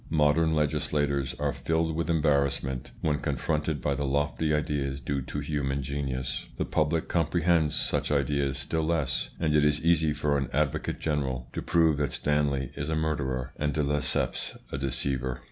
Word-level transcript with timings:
Modern 0.25 0.51
legislators 0.55 1.35
are 1.37 1.53
filled 1.53 1.95
with 1.95 2.09
embarrassment 2.09 2.89
when 3.01 3.19
confronted 3.19 3.83
by 3.83 3.93
the 3.93 4.03
lofty 4.03 4.51
ideas 4.51 4.99
due 4.99 5.21
to 5.21 5.41
human 5.41 5.83
genius; 5.83 6.47
the 6.57 6.65
public 6.65 7.07
comprehends 7.07 7.75
such 7.75 8.11
ideas 8.11 8.57
still 8.57 8.81
less, 8.81 9.29
and 9.39 9.53
it 9.55 9.63
is 9.63 9.85
easy 9.85 10.11
for 10.11 10.39
an 10.39 10.49
advocate 10.51 10.97
general 10.99 11.49
to 11.53 11.61
prove 11.61 11.97
that 11.97 12.11
Stanley 12.11 12.71
is 12.73 12.89
a 12.89 12.95
murderer 12.95 13.53
and 13.57 13.73
de 13.75 13.83
Lesseps 13.83 14.57
a 14.71 14.77
deceiver." 14.79 15.39